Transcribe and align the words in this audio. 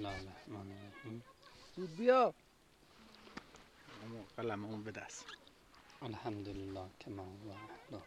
الله 0.00 0.20
الرحمن 0.20 0.72
الرحیم 0.72 1.22
زود 1.76 1.96
بیا 1.96 2.34
قلم 4.36 4.64
اون 4.64 4.84
به 4.84 4.90
دست. 4.90 5.24
الحمدلله 6.02 6.86
که 7.00 7.10
ما 7.10 7.22
هو 7.22 7.50
احدا 7.50 8.02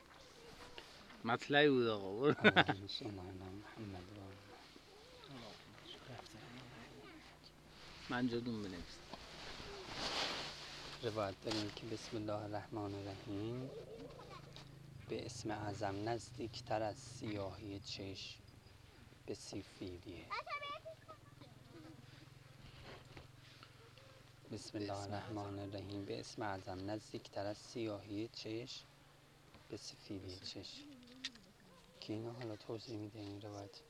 مطلعی 1.23 1.69
بود 1.69 1.87
آقا 1.87 2.13
برو. 2.19 2.35
محمد 3.01 3.63
من 8.09 8.27
جدون 8.27 8.63
بنویس 8.63 8.97
روایت 11.03 11.35
داریم 11.45 11.69
که 11.75 11.85
بسم 11.85 12.17
الله 12.17 12.43
الرحمن 12.43 12.95
الرحیم. 12.95 13.69
به 15.09 15.25
اسم 15.25 15.51
اعظم 15.51 16.09
نزدیکتر 16.09 16.81
از 16.81 16.97
سیاهی 16.97 17.79
چشم 17.79 18.39
به 19.25 19.33
سفیدیه 19.33 20.25
بسم 24.53 24.77
الله 24.77 24.93
الرحمن 24.93 25.59
الرحیم. 25.59 26.05
به 26.05 26.19
اسم 26.19 26.41
اعظم 26.41 26.89
نزدیکتر 26.89 27.45
از 27.45 27.57
سیاهی 27.57 28.29
چشم 28.33 28.85
به 29.69 29.77
سفیدی 29.77 30.35
چشم. 30.35 30.83
که 32.01 32.13
اینو 32.13 32.31
حالا 32.31 32.55
توضیح 32.55 32.97
میده 32.97 33.19
این 33.19 33.41
روایت. 33.41 33.81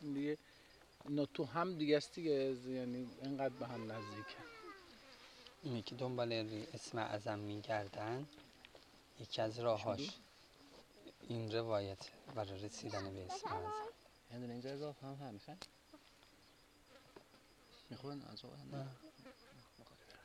دیگه 0.00 0.38
اینا 1.08 1.26
تو 1.26 1.44
هم 1.44 1.78
دیگه 1.78 1.96
است 1.96 2.14
دیگه 2.14 2.56
یعنی 2.68 3.08
اینقدر 3.22 3.54
به 3.54 3.66
هم 3.66 3.92
نزدیکه 3.92 4.55
اینه 5.66 5.82
که 5.82 5.94
دنبال 5.94 6.32
اسم 6.74 6.98
اعظم 6.98 7.38
میگردن. 7.38 8.26
یکی 9.20 9.42
از 9.42 9.58
راهاش 9.58 10.10
این 11.28 11.52
روایت 11.52 11.98
برای 12.34 12.64
رسیدن 12.64 13.14
به 13.14 13.24
اسم 13.24 13.48
اعظم. 13.48 13.72
یه 14.32 14.38
دونه 14.38 14.52
اینجا 14.52 14.70
اضافه 14.70 15.06
هم 15.06 15.14
هم 15.14 15.34
می‌خوای 15.34 15.56
می‌خوان؟ 17.90 18.22
از 18.32 18.42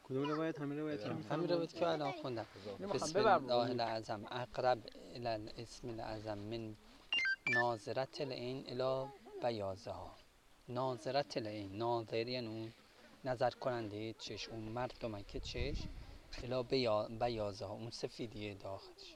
کدوم 0.04 0.30
روایت؟ 0.30 0.60
همین 0.60 0.80
روایت 0.80 1.06
هم. 1.06 1.26
همین 1.32 1.50
روایت 1.50 1.74
که 1.74 1.88
الان 1.88 2.12
خوندم. 2.12 2.46
بسم 2.94 3.20
ببر 3.20 3.34
الله. 3.34 3.54
الاعظم. 3.54 4.26
اقرب 4.32 4.90
الى 5.16 5.28
الاسم 5.28 5.90
الاعظم 5.90 6.38
من 6.38 6.76
ناظرت 7.48 8.22
العین 8.22 8.66
الى 8.68 9.12
بیازه 9.42 9.92
ها 9.92 10.16
ناظرت 10.70 11.38
العین. 11.38 11.78
ناظر 11.78 12.28
یعنی 12.28 12.48
اون 12.48 12.74
نظر 13.26 13.50
کننده 13.50 14.14
چشم. 14.14 14.52
اون 14.52 14.64
مردمه 14.64 15.24
که 15.24 15.40
چشم 15.40 15.90
الى 16.44 16.64
بیا- 16.64 17.08
بیازه 17.20 17.66
ها. 17.66 17.74
اون 17.74 17.90
سفیدی 17.90 18.54
داخلش. 18.56 19.16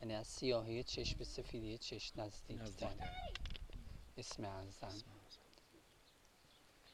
یعنی 0.00 0.14
از 0.14 0.26
سیاهی 0.26 0.82
چشم 0.84 1.18
به 1.18 1.24
سفیدی 1.24 1.78
چشم 1.78 2.20
نزدیکتر 2.20 2.94
اسم 4.18 4.44
اعظم. 4.44 5.02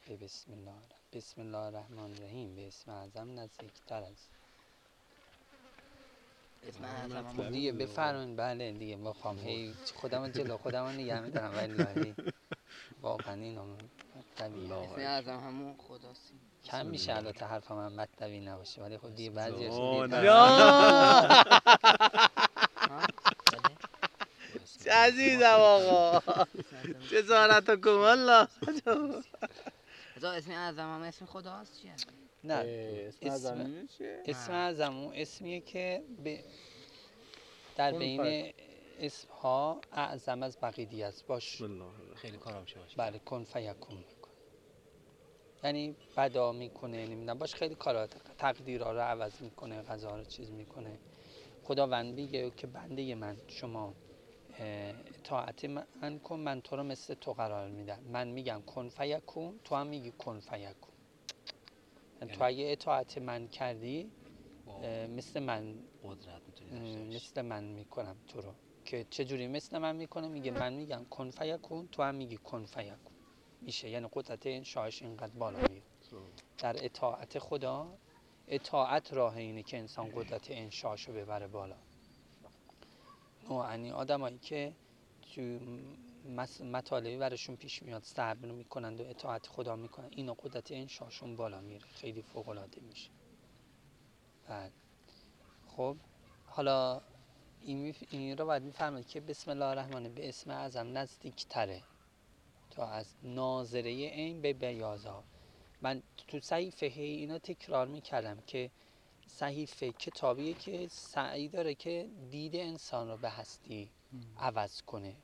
به 0.07 0.17
بسم 0.17 0.53
الله 0.53 0.71
الرحمن- 0.71 1.11
بسم 1.13 1.41
الله 1.41 1.59
الرحمن 1.59 1.99
الرحیم. 2.13 2.57
به 2.57 2.67
اسم 2.69 2.91
اعظم 2.91 3.39
نزدیکتر 3.39 4.03
از 4.03 4.17
اسم 6.63 6.85
آه، 6.85 6.91
اعظم. 6.91 7.21
مطلب. 7.21 7.41
هم 7.41 7.51
دیگه 7.51 7.73
بفرمایید. 7.73 8.37
بله 8.37 8.73
دیگه. 8.73 8.97
بخوام 8.97 9.39
هی 9.39 9.75
خودم 9.95 10.29
جلو 10.29 10.57
خودم 10.57 10.85
رو 10.85 10.93
نگه 10.93 11.21
میدارم. 11.21 11.55
ولی 11.59 11.73
ولی 11.83 12.15
واقعا 13.03 13.35
اینا 13.35 13.65
طبیعی 14.37 14.73
اسم 14.73 15.01
اعظم 15.01 15.41
همون 15.41 15.77
خداست. 15.79 16.33
کم 16.65 16.87
میشه 16.87 17.17
البته 17.17 17.47
حرف 17.47 17.71
من 17.71 17.93
مطلبی 17.93 18.41
نباشه 18.41 18.83
ولی 18.83 18.99
خب 18.99 19.15
دیگه 19.15 19.31
بعضی. 19.31 19.71
چه 24.85 24.91
عزیزم 25.07 25.57
آقا. 25.61 26.47
جزارت 27.11 27.69
و 27.69 27.77
کمال 27.77 28.29
از 28.29 28.49
اسم 30.25 30.51
اعظم 30.51 30.95
هم 30.95 31.03
اسم 31.03 31.27
خداست 31.27 31.81
چیه؟ 31.83 31.95
نه. 32.45 32.65
اسم 33.23 33.87
چیه؟ 33.99 34.23
اسم 34.27 34.53
اعظم 34.53 35.11
اسمیه 35.15 35.61
که 35.61 36.03
به 36.25 36.45
در 37.77 37.93
بین 37.93 38.53
اسم 39.01 39.29
ها 39.33 39.81
اعظم 39.93 40.43
از 40.43 40.59
بقیه 40.63 41.07
است. 41.07 41.27
باش. 41.27 41.63
خیلی 42.17 42.39
کارم 42.39 42.65
شه 42.65 42.81
باشه. 42.81 42.97
بله 42.97 43.19
کن 43.19 43.45
فیکون 43.45 43.97
می‌کنه 43.97 44.35
یعنی 45.65 45.97
بدا 46.17 46.53
می‌کنه 46.53 47.07
نمی‌دونم 47.07 47.39
باش 47.39 47.55
خیلی 47.55 47.75
کارات 47.75 48.17
تقدیرها 48.39 48.93
رو 48.93 49.01
عوض 49.01 49.43
می‌کنه 49.43 49.83
غذا 49.83 50.17
رو 50.17 50.25
چیز 50.25 50.51
می‌کنه. 50.51 50.99
خداوند 51.63 52.15
میگه 52.15 52.51
که 52.51 52.67
بنده 52.67 53.15
من 53.15 53.37
شما 53.49 53.95
اطاعت 54.59 55.65
من 56.03 56.19
کن 56.19 56.41
من 56.41 56.61
تو 56.61 56.77
رو 56.77 56.83
مثل 56.83 57.15
تو 57.15 57.33
قرار 57.33 57.69
میدم. 57.69 58.01
من 58.05 58.29
میگم 58.29 58.63
کن 58.67 58.89
فیکون 58.89 59.61
تو 59.65 59.75
هم 59.75 59.87
میگی 59.87 60.11
کن 60.11 60.41
فیکون. 60.41 60.95
یعنی 62.21 62.33
تو 62.33 62.45
اگه 62.45 62.73
اطاعت 62.73 63.19
من 63.19 63.49
کردی 63.49 64.13
مثل 65.09 65.41
من 65.41 65.83
قدرت 66.03 66.43
می‌تونی 66.47 66.71
اه، 66.71 66.79
داشته 66.79 66.99
باشی. 66.99 67.17
مثل 67.17 67.43
من 67.43 67.65
می‌کنم 67.65 68.17
تو 68.29 68.41
رو. 68.41 68.55
که 68.91 69.07
چجوری 69.11 69.49
مثل 69.49 69.79
من 69.79 69.97
می‌کنه 69.97 70.29
میگه 70.29 70.51
من 70.51 70.73
میگم 70.73 71.05
کن 71.11 71.31
فیکون 71.31 71.89
تو 71.89 72.03
هم 72.03 72.15
میگی 72.15 72.37
کن 72.37 72.65
فیکون 72.65 72.99
میشه. 73.61 73.89
یعنی 73.89 74.09
قدرت 74.13 74.47
این 74.47 74.63
شاهش 74.63 75.03
اینقدر 75.03 75.33
بالا 75.33 75.59
میره 75.59 75.83
در 76.59 76.85
اطاعت 76.85 77.39
خدا 77.39 77.99
اطاعت 78.49 79.13
راه 79.13 79.37
اینه 79.37 79.63
که 79.63 79.79
انسان 79.79 80.11
قدرت 80.15 80.51
انشاش 80.51 81.09
رو 81.09 81.15
ببره 81.15 81.49
بالا. 81.49 81.77
نوعنی 83.51 83.91
آدمایی 83.91 84.39
که 84.39 84.73
تو 85.35 85.59
مطالبی 86.65 87.17
براشون 87.17 87.57
پیش 87.57 87.83
میاد 87.83 88.03
صبر 88.03 88.49
می‌کنند 88.49 89.01
و 89.01 89.05
اطاعت 89.05 89.47
خدا 89.47 89.77
می‌کنن 89.77 90.09
اینا 90.11 90.35
قدرت 90.35 90.73
انشاشون 90.73 91.37
بالا 91.37 91.61
میره. 91.61 91.87
خیلی 91.87 92.23
فوق 92.23 92.49
العاده 92.49 92.81
میشه. 92.81 93.11
بعد. 94.49 94.73
خب 95.67 95.97
حالا 96.47 97.03
این, 97.63 97.95
این 98.11 98.37
رو 98.37 98.47
باید 98.47 98.63
میفرمایید 98.63 99.09
که 99.09 99.21
بسم 99.21 99.51
الله 99.51 99.65
الرحمن 99.65 100.15
به 100.15 100.29
اسم 100.29 100.51
اعظم 100.51 100.99
نزدیکتره. 100.99 101.83
تا 102.71 102.87
از 102.87 103.15
ناظره 103.23 103.91
این 103.91 104.41
به 104.41 104.53
بیازا 104.53 105.25
من 105.83 106.03
تو 106.29 106.41
صحیفه 106.41 106.87
هی 106.87 107.03
اینا 107.03 107.39
تکرار 107.39 107.87
می‌کردم 107.87 108.41
که 108.47 108.71
صحیفه 109.27 109.93
کتابیه 109.93 110.55
که 110.55 110.89
سعی 110.91 111.49
داره 111.49 111.75
که 111.75 112.09
دید 112.31 112.57
انسان 112.57 113.09
رو 113.09 113.17
به 113.17 113.31
هستی 113.31 113.91
عوض 114.39 114.83
کنه. 114.83 115.17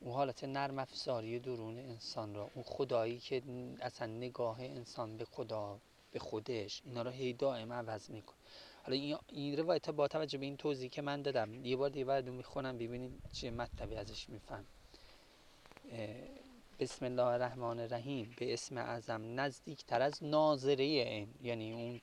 اون 0.00 0.12
حالت 0.14 0.44
نرم 0.44 0.78
افزاری 0.78 1.38
درون 1.38 1.78
انسان 1.78 2.34
رو. 2.34 2.50
اون 2.54 2.64
خدایی 2.64 3.18
که 3.18 3.42
اصلا 3.80 4.06
نگاه 4.06 4.60
انسان 4.60 5.16
به 5.16 5.24
خدا 5.24 5.78
به 6.12 6.18
خودش 6.18 6.82
اینا 6.84 7.02
رو 7.02 7.10
هی 7.10 7.32
دائم 7.32 7.72
عوض 7.72 8.10
می‌کنه. 8.10 8.36
حالا 8.88 9.18
این, 9.28 9.56
روایت 9.56 9.90
با 9.90 10.08
توجه 10.08 10.38
به 10.38 10.46
این 10.46 10.56
توضیح 10.56 10.90
که 10.90 11.02
من 11.02 11.22
دادم 11.22 11.64
یه 11.64 11.76
بار 11.76 11.90
دیگه 11.90 12.04
بعد 12.04 12.28
می‌خونم 12.28 12.78
ببینید 12.78 13.22
چه 13.32 13.50
مطلبی 13.50 13.96
ازش 13.96 14.28
میفهم. 14.28 14.66
بسم 16.80 17.04
الله 17.04 17.22
الرحمن 17.22 17.80
الرحیم 17.80 18.34
به 18.38 18.52
اسم 18.52 18.76
اعظم 18.78 19.40
نزدیکتر 19.40 20.02
از 20.02 20.24
ناظره 20.24 20.84
این 20.84 21.34
یعنی 21.42 21.72
اون 21.72 22.00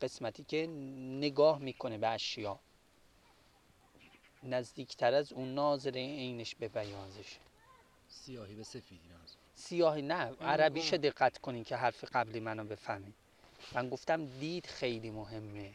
قسمتی 0.00 0.44
که 0.44 0.66
نگاه 1.20 1.58
می‌کنه 1.58 1.98
به 1.98 2.08
اشیا. 2.08 2.60
نزدیکتر 4.42 5.14
از 5.14 5.32
اون 5.32 5.54
ناظره 5.54 6.00
عینش 6.00 6.54
به 6.54 6.68
بیازش 6.68 7.36
سیاهی 8.08 8.54
به 8.54 8.62
سفیدی 8.62 9.08
ناز 9.08 9.36
سیاهی 9.54 10.02
نه 10.02 10.14
عربیش 10.40 10.94
دقت 10.94 11.38
کنین 11.38 11.64
که 11.64 11.76
حرف 11.76 12.04
قبلی 12.12 12.40
منو 12.40 12.64
بفهمین 12.64 13.14
من 13.74 13.88
گفتم 13.88 14.26
دید 14.26 14.66
خیلی 14.66 15.10
مهمه. 15.10 15.74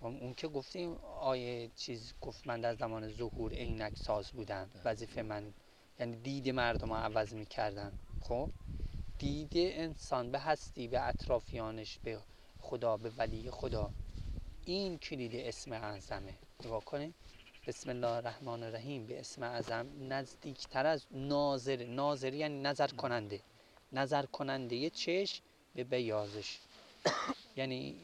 اون 0.00 0.16
اون 0.20 0.34
که 0.34 0.48
گفتیم 0.48 0.92
آیه 1.20 1.70
چیز 1.76 2.14
گفت 2.20 2.46
من 2.46 2.60
در 2.60 2.74
زمان 2.74 3.08
ظهور 3.12 3.52
عینک 3.52 3.96
ساز 3.96 4.30
بودم. 4.30 4.70
وظیفه 4.84 5.22
من 5.22 5.54
یعنی 6.00 6.16
دید 6.16 6.48
مردم 6.48 6.88
رو 6.88 6.94
عوض 6.94 7.34
می‌کردن. 7.34 7.92
خب؟ 8.20 8.50
دید 9.18 9.52
انسان 9.54 10.30
به 10.30 10.38
هستی 10.38 10.88
به 10.88 11.08
اطرافیانش 11.08 11.98
به 12.04 12.18
خدا 12.60 12.96
به 12.96 13.10
ولی 13.10 13.50
خدا. 13.50 13.90
این 14.64 14.98
کلید 14.98 15.36
اسم 15.36 15.72
اعظمه. 15.72 16.34
نگاه 16.64 16.84
کنید 16.84 17.14
بسم 17.66 17.90
الله 17.90 18.08
الرحمن 18.08 18.62
الرحیم. 18.62 19.06
به 19.06 19.20
اسم 19.20 19.42
اعظم 19.42 19.86
نزدیکتر 20.00 20.86
از 20.86 21.06
ناظر. 21.10 21.84
ناظر 21.86 22.34
یعنی 22.34 22.60
نظر 22.60 22.86
کننده. 22.86 23.40
نظر 23.92 24.26
کننده 24.26 24.90
چشم 24.90 25.42
به 25.74 25.84
بیازش. 25.84 26.58
یعنی 27.56 27.96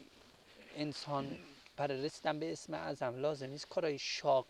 انسان 0.76 1.38
برای 1.76 2.02
رسیدن 2.02 2.38
به 2.38 2.52
اسم 2.52 2.74
اعظم 2.74 3.16
لازم 3.16 3.46
نیست 3.46 3.68
کارهای 3.68 3.98
شاق 3.98 4.46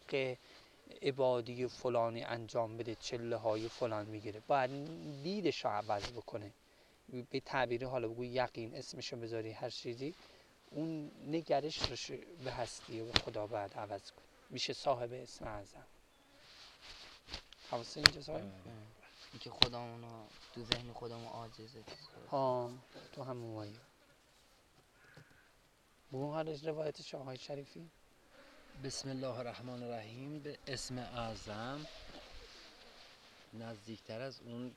عبادی 1.03 1.69
فلانی 1.69 2.23
انجام 2.23 2.77
بده 2.77 2.95
چله 2.95 3.37
های 3.37 3.69
فلان 3.69 4.07
می‌گیره. 4.07 4.43
باید 4.47 4.71
دیدش 5.23 5.65
رو 5.65 5.71
عوض 5.71 6.13
بکنه. 6.13 6.53
به 7.31 7.41
تعبیر 7.41 7.87
حالا 7.87 8.09
بگو 8.09 8.25
یقین 8.25 8.75
اسمشو 8.75 9.17
بذاری 9.17 9.51
هر 9.51 9.71
چیزی. 9.71 10.15
اون 10.71 11.11
نگرش 11.27 11.79
رو 12.11 12.17
به 12.45 12.53
هستی 12.53 13.01
و 13.01 13.05
به 13.05 13.19
خدا 13.19 13.47
باید 13.47 13.75
عوض 13.75 14.11
کن 14.11 14.23
میشه 14.51 14.73
صاحب 14.73 15.13
اسم 15.13 15.45
اعظم. 15.45 15.87
حواست 17.71 17.97
اینجا 17.97 18.21
صاحب؟ 18.21 18.53
اینکه 19.33 19.51
خودمونو 19.51 20.27
تو 20.55 20.65
ذهن 20.65 20.93
خودمون 20.93 21.27
عاجزه 21.27 21.85
ها 22.31 22.71
تو 23.13 23.23
همون 23.23 23.55
وایه 23.55 23.73
بگو 26.15 26.33
حالش 26.33 26.65
روایتش 26.65 27.15
آقای 27.15 27.37
شریفی؟ 27.37 27.91
بسم 28.85 29.09
الله 29.09 29.39
الرحمن 29.39 29.83
الرحیم. 29.83 30.39
به 30.39 30.59
اسم 30.67 30.99
اعظم 30.99 31.87
نزدیکتر 33.55 34.21
از 34.21 34.41
اون 34.41 34.75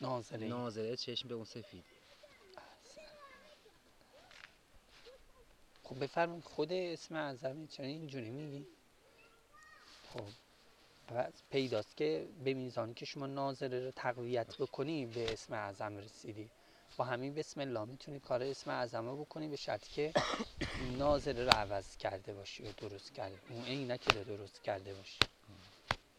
ناظره. 0.00 0.48
ناظره 0.48 0.96
چشم 0.96 1.28
به 1.28 1.34
اون 1.34 1.44
سفید 1.44 1.84
خب 5.82 6.04
بفرمایید 6.04 6.44
خود 6.44 6.72
اسم 6.72 7.14
اعظمه 7.14 7.66
چرا 7.66 7.86
اینجوری 7.86 8.30
میگی؟ 8.30 8.66
خب 10.12 10.28
پس 11.08 11.42
پیداست 11.50 11.96
که 11.96 12.28
به 12.44 12.54
میزانی 12.54 12.94
که 12.94 13.04
شما 13.04 13.26
ناظره 13.26 13.84
رو 13.84 13.90
تقویت 13.90 14.56
بکنی 14.56 15.06
به 15.06 15.32
اسم 15.32 15.54
اعظم 15.54 15.96
رسیدی. 15.96 16.50
با 16.98 17.04
همین 17.04 17.34
بسم 17.34 17.60
الله 17.60 17.84
می‌تونی 17.84 18.20
کار 18.20 18.42
اسم 18.42 18.70
اعظم 18.70 19.06
رو 19.08 19.24
بکنی 19.24 19.48
به 19.48 19.56
شرطی 19.56 19.90
که 19.90 20.12
ناظره 20.98 21.44
رو 21.44 21.50
عوض 21.50 21.96
کرده 21.96 22.34
باشی 22.34 22.62
و 22.62 22.72
درست 22.72 23.14
کرده 23.14 23.40
اون 23.48 23.64
عینک 23.64 24.08
رو 24.08 24.24
درست 24.24 24.62
کرده 24.62 24.94
باشی. 24.94 25.24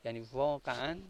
یعنی 0.04 0.20
واقعا 0.20 1.02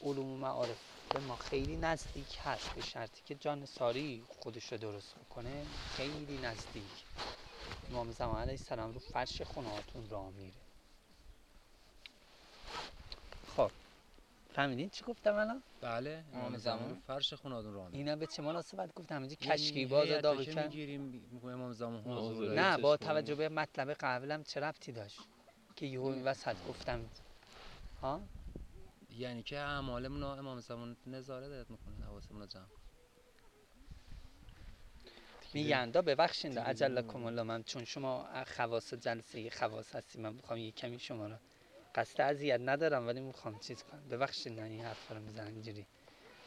علوم 0.00 0.32
و 0.32 0.36
معارف 0.36 0.78
به 1.12 1.20
ما 1.20 1.36
خیلی 1.36 1.76
نزدیک 1.76 2.38
هست 2.40 2.74
به 2.74 2.82
شرطی 2.82 3.22
که 3.24 3.34
جان 3.34 3.66
ساری 3.66 4.24
خودش 4.28 4.72
رو 4.72 4.78
درست 4.78 5.14
بکنه 5.18 5.66
خیلی 5.80 6.38
نزدیک. 6.38 7.06
امام 7.90 8.10
زمان 8.10 8.40
علیه 8.40 8.52
السلام 8.52 8.92
رو 8.92 8.98
فرش 8.98 9.42
خونهاتون 9.42 10.08
راه 10.08 10.30
میره. 10.30 10.60
خب. 13.46 13.72
فهمیدین 14.56 14.88
چی 14.88 15.04
گفتم 15.04 15.34
الان؟ 15.34 15.62
بله 15.80 16.24
امام 16.34 16.56
زمان. 16.56 16.90
رو 16.90 16.96
فرش 17.06 17.34
خونادون 17.34 17.74
راه 17.74 17.86
میره. 17.86 17.98
اینا 17.98 18.16
به 18.16 18.26
چه 18.26 18.42
مناسبت 18.42 18.94
گفتم 18.94 19.16
همینجا 19.16 19.36
یعنی 19.40 19.56
کشکی 19.56 19.86
باز 19.86 20.08
که 20.08 20.44
کرد 20.44 20.64
می‌گیریم 20.64 21.30
امام 21.44 21.72
زمان 21.72 22.00
حضور. 22.00 22.54
نه 22.54 22.78
با 22.78 22.96
توجه 22.96 23.34
به 23.34 23.48
مطلب 23.48 23.90
قبلم 24.00 24.42
چه 24.42 24.60
ربطی 24.60 24.92
داشت 24.92 25.20
که 25.76 25.86
یهو 25.86 26.04
این 26.04 26.24
وسط 26.24 26.56
گفتم 26.68 27.00
ها 28.02 28.20
یعنی 29.10 29.42
که 29.42 29.58
اعمالمون 29.58 30.20
رو 30.20 30.26
امام 30.26 30.60
زمان 30.60 30.96
نظارت 31.06 31.70
می‌کنه 31.70 32.06
حواسمون 32.06 32.40
رو 32.40 32.46
جمع 32.46 32.66
میگن 35.54 35.90
دا 35.90 36.00
نمی‌دونم. 36.48 37.26
الله 37.26 37.42
من 37.42 37.62
چون 37.62 37.84
شما 37.84 38.28
خواص 38.56 38.94
جلسه 38.94 39.50
خواص 39.50 39.96
هستی 39.96 40.20
من 40.20 40.32
می‌خوام 40.32 40.58
یه 40.58 40.70
کمی 40.70 40.98
شما 40.98 41.26
رو 41.26 41.36
قصد 41.96 42.20
اذیت 42.20 42.60
ندارم 42.64 43.06
ولی 43.06 43.20
می‌خوام 43.20 43.58
چیز 43.58 43.82
کنم. 43.82 44.08
ببخشید 44.10 44.60
نه 44.60 44.62
این 44.66 44.84
حرفا 44.84 45.14
رو 45.14 45.20
می‌زنم 45.20 45.46
اینجوری. 45.46 45.86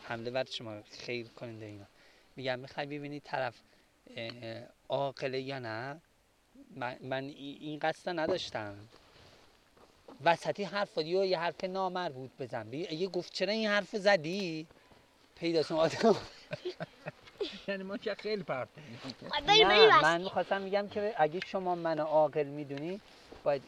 حمله 0.04 0.32
بر 0.32 0.44
شما 0.44 0.82
خیر 0.82 1.28
کننده 1.28 1.66
اینا. 1.66 1.86
میگم 2.36 2.60
می‌خوای 2.60 2.86
ببینی 2.86 3.20
طرف 3.20 3.62
عاقله 4.90 5.40
یا 5.42 5.60
نه. 5.60 6.02
من, 6.76 6.98
من 7.02 7.24
ای- 7.24 7.58
این 7.62 7.80
قصد 7.80 8.20
نداشتم. 8.20 8.90
وسطی 10.24 10.64
حرف 10.64 10.98
یا 10.98 11.26
یه 11.26 11.40
حرف 11.40 11.64
نامربوط 11.64 12.32
بزن. 12.40 12.70
بی- 12.70 12.96
یه 12.96 13.08
گفت 13.08 13.34
چرا 13.34 13.54
این 13.54 13.68
حرف 13.68 13.96
زدی؟ 13.96 14.68
پیداست 15.36 15.72
اون 15.72 15.82
آدم 15.82 16.16
یعنی 17.68 17.84
ما 17.84 17.98
که 17.98 18.16
خیلی 18.16 18.44
پرت 18.44 18.70
نه 19.48 20.02
من 20.02 20.22
می‌خواستم 20.22 20.62
میگم 20.62 20.88
که 20.88 21.16
اگه 21.18 21.40
شما 21.40 21.76
منو 21.76 22.04
عاقل 22.04 22.44
می‌دونی 22.44 23.02
باید 23.44 23.64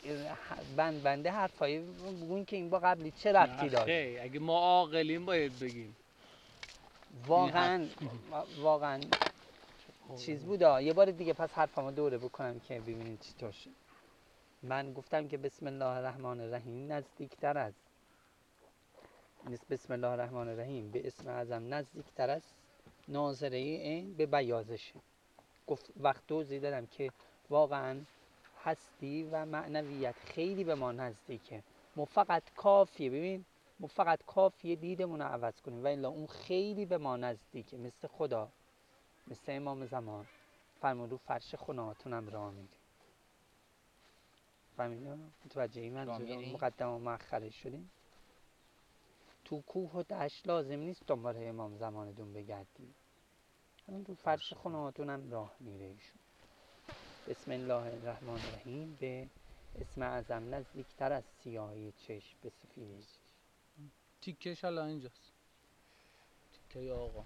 بند 0.78 1.04
بنده 1.04 1.32
حرفایی 1.32 1.80
بگوین 1.80 2.46
که 2.46 2.56
این 2.56 2.70
با 2.70 2.80
قبلی 2.80 3.12
چه 3.12 3.32
ربطی 3.32 3.70
داره 3.70 4.20
اگه 4.24 4.40
ما 4.40 4.60
عاقلیم 4.60 5.26
باید 5.26 5.60
بگیم. 5.60 5.96
واقعا 7.28 7.88
واقعا 8.62 9.02
چیز 10.18 10.44
بودا 10.44 10.82
یه 10.82 10.94
بار 10.94 11.12
دیگه 11.12 11.34
پس 11.34 11.54
حرفمو 11.54 11.92
دوره 11.92 12.18
بکنم 12.18 12.60
که 12.60 12.80
ببینید 12.80 13.20
چطور 13.20 13.52
شد 13.52 13.70
من 14.64 14.94
گفتم 14.94 15.28
که 15.28 15.38
بسم 15.38 15.68
الله 15.68 15.86
الرحمن 15.86 16.40
الرحیم 16.40 16.92
نزدیکتر 16.92 17.58
از 17.58 17.74
نیست 19.50 19.68
بسم 19.70 19.94
الله 19.94 20.08
الرحمن 20.08 20.48
الرحیم 20.48 20.92
به 20.92 21.08
اسم 21.08 21.30
اعظم 21.30 21.74
نزدیکتر 21.74 22.30
از 22.30 22.42
ناظره 23.08 23.58
این 23.58 24.14
به 24.14 24.26
بیازشه 24.26 24.94
گفت 25.68 25.86
وقت 26.00 26.28
توضیح 26.28 26.60
دادم 26.60 26.86
که 26.86 27.12
واقعا 27.50 28.00
هستی 28.64 29.24
و 29.24 29.46
معنویت 29.46 30.16
خیلی 30.16 30.64
به 30.64 30.76
ما 30.76 30.92
نزدیکه. 30.92 31.64
ما 31.96 32.06
فقط 32.06 32.44
کافیه 32.56 33.10
ببین 33.10 33.46
ما 33.80 33.88
فقط 33.88 34.24
کافیه 34.28 34.76
دیدمون 34.76 35.22
رو 35.22 35.28
عوض 35.28 35.62
کنیم. 35.62 35.84
و 35.84 35.88
الا 35.88 36.10
اون 36.10 36.28
خیلی 36.28 36.86
به 36.86 36.98
ما 36.98 37.18
نزدیکه. 37.18 37.78
مثل 37.78 38.08
خدا 38.08 38.50
مثل 39.28 39.44
امام 39.48 39.86
زمان. 39.86 40.26
فرمود 40.82 41.12
رو 41.12 41.18
فرش 41.18 41.56
خونهاتونم 41.56 42.30
راه 42.30 42.52
میره 42.52 42.68
فهمیدین 44.78 45.32
متوجه 45.46 45.82
این؟ 45.82 45.98
مقدم 46.54 46.90
و 46.90 47.00
مؤخرش 47.00 47.56
شدیم. 47.56 47.92
تو 49.46 49.62
کوه 49.62 49.92
و 49.92 50.04
دشت 50.04 50.48
لازم 50.48 50.80
نیست 50.80 51.08
دنبال 51.08 51.36
امام 51.38 51.78
زمانتون 51.78 52.34
بگردی 52.34 52.94
همین 53.88 54.06
رو 54.06 54.16
فرش 54.16 54.54
خونهاتونم 54.54 55.32
راه 55.32 55.56
میره 55.60 55.86
ایشون. 55.86 56.21
بسم 57.28 57.52
الله 57.52 57.74
الرحمن 57.86 58.30
الرحیم. 58.34 58.98
به 59.00 59.28
اسم 59.82 60.02
اعظم 60.02 60.56
نزدیکتر 60.56 61.12
از 61.14 61.24
سیاهی 61.44 61.92
چشم 62.08 62.38
به 62.44 62.50
سفیدی 62.50 63.04
چشم 63.04 63.20
تیکش 64.22 64.64
الان 64.66 64.88
اینجاست. 64.88 65.32
تیکه 66.70 66.92
آقا. 66.92 67.26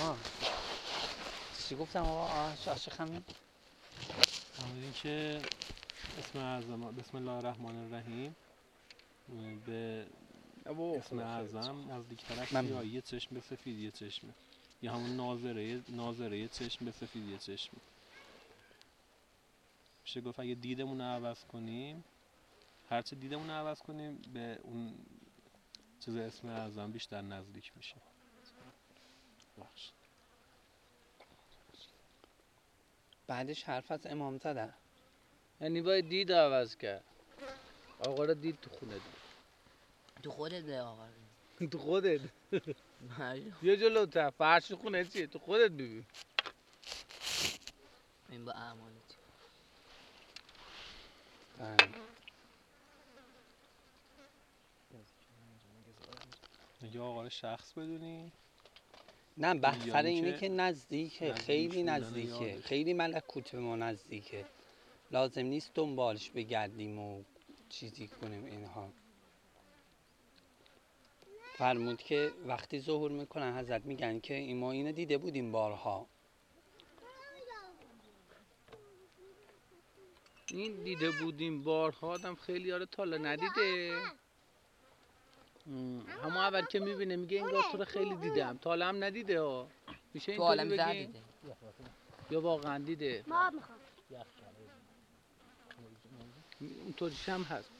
آها. 0.00 0.16
چی 1.68 1.76
گفتم 1.76 2.02
آقا؟ 2.02 2.20
آه 2.26 2.56
شاشه 2.56 2.92
همین 2.92 3.24
فرمودین 4.52 4.92
که 4.92 5.40
اسم 6.18 6.38
اعظم 6.38 6.80
بسم 6.96 7.16
الله 7.16 7.30
الرحمن 7.32 7.76
الرحیم. 7.76 8.36
به 9.66 10.06
اسم 10.96 11.18
اعظم 11.18 11.92
نزدیکتر 11.92 12.40
از. 12.42 12.48
سیاهی 12.48 13.02
چشم 13.02 13.34
به 13.34 13.40
سفیدی 13.40 13.90
چشمه. 13.90 14.34
یا 14.84 14.92
همون 14.92 15.16
ناظره 15.16 15.82
ناظره 15.88 16.48
چشم 16.48 16.84
به 16.84 16.90
سفیدی 16.90 17.38
چشم. 17.38 17.76
میشه 20.02 20.20
گفت 20.20 20.40
اگه 20.40 20.54
دیدمون 20.54 20.98
رو 20.98 21.04
عوض 21.04 21.44
کنیم 21.44 22.04
هرچه 22.90 23.16
دیدمون 23.16 23.46
رو 23.46 23.52
عوض 23.52 23.78
کنیم 23.78 24.22
به 24.34 24.58
اون 24.62 24.94
چیز 26.00 26.16
اسم 26.16 26.48
اعظم 26.48 26.92
بیشتر 26.92 27.22
نزدیک 27.22 27.72
میشه 27.76 27.96
بخش 29.58 29.90
بعدش 33.26 33.64
حرف 33.64 33.90
از 33.90 34.06
امام 34.06 34.38
زدن 34.38 34.74
یعنی 35.60 35.82
باید 35.82 36.08
دید 36.08 36.32
عوض 36.32 36.76
کرد. 36.76 37.04
آقا 37.98 38.24
رو 38.24 38.34
دید 38.34 38.60
تو 38.60 38.70
خونه 38.70 38.94
دید 38.94 39.24
تو 40.22 40.30
خودت 40.30 40.62
به 40.62 40.80
آقا 40.80 41.06
تو 41.72 41.78
خودت. 41.78 42.20
بله. 43.18 43.52
یه 43.62 43.76
جلوتر 43.76 44.30
فرش 44.30 44.72
خونه 44.72 45.04
چیه 45.04 45.26
تو 45.26 45.38
خودت 45.38 45.70
ببین. 45.70 46.04
این 48.30 48.44
با 48.44 48.52
اعمالت 48.52 48.94
یا 56.92 57.04
آقا 57.04 57.22
رو 57.22 57.28
شخص 57.28 57.72
بدونی. 57.72 58.32
نه 59.36 59.86
یا 59.86 59.98
اینه 59.98 60.38
که 60.38 60.48
نزدیکه 60.48 61.28
نزدیک 61.28 61.44
خیلی 61.44 61.82
نزدیکه. 61.82 62.60
خیلی 62.60 62.92
ملکوت 62.92 63.50
به 63.50 63.58
ما 63.60 63.76
نزدیکه. 63.76 64.44
لازم 65.10 65.42
نیست 65.46 65.70
دنبالش 65.74 66.30
بگردیم 66.30 66.98
و 66.98 67.22
چیزی 67.68 68.08
کنیم 68.08 68.44
اینها. 68.44 68.92
فرمود 71.58 72.02
که 72.02 72.32
وقتی 72.46 72.80
ظهور 72.80 73.10
می‌کنن 73.10 73.58
حضرت 73.58 73.84
میگن 73.84 74.20
که 74.20 74.34
این 74.34 74.58
ما 74.58 74.72
اینو 74.72 74.92
دیده 74.92 75.18
بودیم 75.18 75.52
بارها. 75.52 76.06
این 80.48 80.82
دیده 80.82 81.10
بودیم 81.10 81.62
بارها 81.62 82.08
آدم 82.08 82.34
خیلی 82.34 82.72
آره 82.72 82.86
تالا 82.86 83.16
ندیده. 83.16 83.98
همون 86.22 86.36
اول 86.36 86.64
که 86.64 86.80
می‌بینه 86.80 87.16
میگه 87.16 87.42
انگار 87.42 87.64
تو 87.72 87.78
رو 87.78 87.84
خیلی 87.84 88.16
دیدم. 88.16 88.58
تالا 88.58 88.88
هم 88.88 89.04
ندیده 89.04 89.40
ها. 89.40 89.68
میشه 90.14 90.36
تو 90.36 90.42
عالم 90.42 90.68
بگیم 90.68 90.76
زدیده 90.86 91.22
یا 92.30 92.40
واقعا 92.40 92.78
دیده؟ 92.78 93.24
ما 93.26 93.50
می‌خوام. 93.50 93.78
اونطوریش 96.84 97.28
هم 97.28 97.42
هست. 97.42 97.70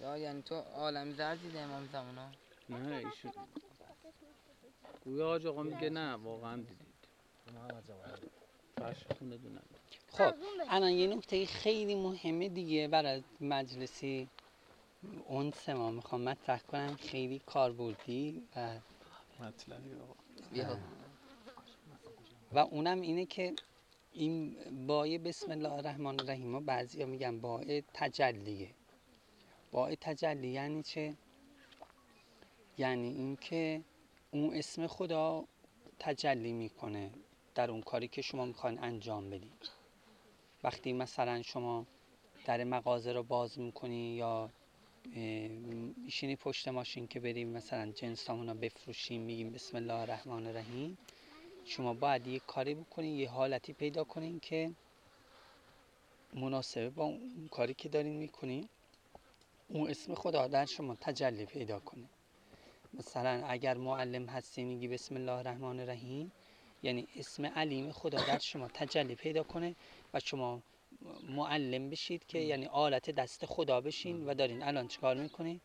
یا 0.00 0.18
یعنی 0.18 0.42
تو 0.42 0.54
عالم 0.54 1.12
زر 1.12 1.34
دیده 1.34 1.60
امام 1.60 1.88
زمان 1.92 2.18
ها 2.18 2.30
نه 2.70 2.96
ایشون 2.96 3.32
گویا 5.04 5.26
حاج 5.26 5.46
آقا 5.46 5.62
میگه 5.62 5.90
نه 5.90 6.14
واقعا 6.14 6.56
دیدید. 6.56 6.96
فرش 8.78 9.06
خونه 9.18 9.36
دونم 9.36 9.62
خب 10.08 10.34
الان 10.68 10.90
یه 10.90 11.06
نکته 11.06 11.46
خیلی 11.46 11.94
مهمه 11.94 12.48
دیگه 12.48 12.88
برای 12.88 13.22
مجلسی 13.40 14.28
اون 15.26 15.52
ما 15.68 15.90
می‌خوام 15.90 16.20
مطرح 16.20 16.58
کنم 16.60 16.96
خیلی 16.96 17.38
کاربردی 17.38 18.42
و 18.56 18.80
مطلبی 19.40 19.94
آقا. 19.94 20.14
بیا. 20.52 20.78
و 22.52 22.58
اونم 22.58 23.00
اینه 23.00 23.26
که 23.26 23.54
این 24.12 24.56
بای 24.86 25.18
بسم 25.18 25.50
الله 25.50 25.72
الرحمن 25.72 26.20
الرحیم 26.20 26.52
ها 26.54 26.60
بعضی 26.60 27.04
میگن 27.04 27.40
بای 27.40 27.82
تجلیه. 27.94 28.70
بای 29.72 29.96
تجلی 29.96 30.48
یعنی 30.48 30.82
چه؟ 30.82 31.16
یعنی 32.78 33.08
اینکه 33.08 33.82
اون 34.30 34.54
اسم 34.54 34.86
خدا 34.86 35.44
تجلی 35.98 36.52
می‌کنه 36.52 37.10
در 37.54 37.70
اون 37.70 37.82
کاری 37.82 38.08
که 38.08 38.22
شما 38.22 38.44
می‌خواین 38.44 38.78
انجام 38.84 39.30
بدید. 39.30 39.70
وقتی 40.64 40.92
مثلا 40.92 41.42
شما 41.42 41.86
در 42.44 42.64
مغازه 42.64 43.12
رو 43.12 43.22
باز 43.22 43.58
می‌کنی 43.58 44.14
یا 44.16 44.50
میشینی 46.04 46.36
پشت 46.36 46.68
ماشین 46.68 47.06
که 47.06 47.20
بریم 47.20 47.48
مثلا 47.48 47.92
جنس 47.92 48.30
رو 48.30 48.54
بفروشیم 48.54 49.22
میگیم 49.22 49.52
بسم 49.52 49.76
الله 49.76 49.94
الرحمن 49.94 50.46
الرحیم 50.46 50.98
شما 51.64 51.94
باید 51.94 52.26
یه 52.26 52.38
کاری 52.38 52.74
بکنین 52.74 53.16
یه 53.16 53.30
حالتی 53.30 53.72
پیدا 53.72 54.04
کنین 54.04 54.40
که 54.40 54.70
مناسبه 56.34 56.90
با 56.90 57.04
اون 57.04 57.48
کاری 57.50 57.74
که 57.74 57.88
دارین 57.88 58.16
می‌کنین 58.16 58.68
اون 59.68 59.90
اسم 59.90 60.14
خدا 60.14 60.48
در 60.48 60.64
شما 60.64 60.94
تجلی 60.94 61.46
پیدا 61.46 61.80
کنه. 61.80 62.08
مثلا 62.98 63.46
اگر 63.46 63.76
معلم 63.76 64.26
هستی 64.26 64.64
میگی 64.64 64.88
بسم 64.88 65.14
الله 65.14 65.32
الرحمن 65.32 65.80
الرحیم 65.80 66.32
یعنی 66.82 67.08
اسم 67.16 67.46
علیم 67.46 67.92
خدا 67.92 68.18
در 68.18 68.38
شما 68.52 68.68
تجلی 68.68 69.14
پیدا 69.14 69.42
کنه 69.42 69.74
و 70.14 70.20
شما 70.20 70.62
معلم 71.28 71.90
بشید 71.90 72.26
که 72.26 72.38
یعنی 72.38 72.66
آلت 72.66 73.10
دست 73.10 73.46
خدا 73.46 73.80
بشین 73.80 74.26
و 74.26 74.34
دارین 74.34 74.62
الان 74.62 74.88
چیکار 74.88 75.16
می‌کنین 75.16 75.60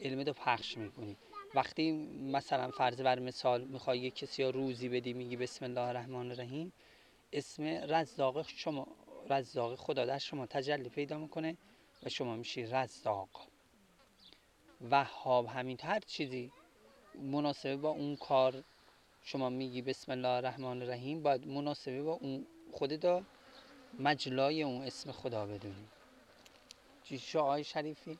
علم 0.00 0.20
رو 0.20 0.32
پخش 0.32 0.78
می‌کنی. 0.78 1.16
وقتی 1.54 1.92
مثلا 2.32 2.70
فرض 2.70 3.00
بر 3.00 3.18
مثال 3.18 3.64
می‌خوای 3.64 3.98
یه 3.98 4.10
کسی 4.10 4.42
رو 4.44 4.50
روزی 4.50 4.88
بدی 4.88 5.12
میگی 5.12 5.36
بسم 5.36 5.64
الله 5.64 5.80
الرحمن 5.80 6.30
الرحیم 6.30 6.72
اسم 7.32 7.64
رزاق 7.64 8.46
شما 8.46 8.86
رزاق 9.30 9.74
خدا 9.74 10.04
در 10.04 10.18
شما 10.18 10.46
تجلی 10.46 10.88
پیدا 10.88 11.18
می‌کنه 11.18 11.56
و 12.02 12.08
شما 12.08 12.36
میشی 12.36 12.62
رزاق. 12.62 13.48
وهاب 14.90 15.46
همین 15.46 15.78
هر 15.82 16.00
چیزی 16.00 16.52
مناسبه 17.20 17.76
با 17.76 17.88
اون 17.88 18.16
کار 18.16 18.64
شما 19.22 19.48
میگی 19.50 19.82
بسم 19.82 20.12
الله 20.12 20.28
الرحمن 20.28 20.82
الرحیم 20.82 21.22
باید 21.22 21.46
مناسبه 21.46 22.02
با 22.02 22.12
اون 22.12 22.46
خودت 22.72 23.22
مجلای 23.98 24.62
اون 24.62 24.82
اسم 24.82 25.12
خدا 25.12 25.46
بدونی. 25.46 25.88
چی 27.04 27.18
شو 27.18 27.38
آقای 27.38 27.64
شریفی؟ 27.64 28.18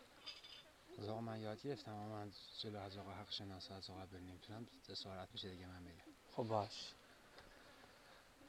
از 0.98 1.08
آقا 1.08 1.20
من 1.20 1.40
یاد 1.40 1.62
گرفتم 1.62 1.92
اما 1.92 2.08
من 2.08 2.32
جلو 2.60 2.78
از 2.78 2.98
آقا 2.98 3.10
حق 3.10 3.30
شناس 3.32 3.70
از 3.70 3.90
آقا 3.90 4.06
بل 4.06 4.18
نمی‌تونم 4.20 4.66
جسارت 4.88 5.28
میشه 5.32 5.50
دیگه 5.50 5.66
من 5.66 5.84
بگم. 5.84 6.12
خب 6.32 6.42
باش. 6.42 6.92